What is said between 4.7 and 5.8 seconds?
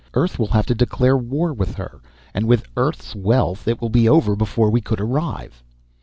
we could arrive."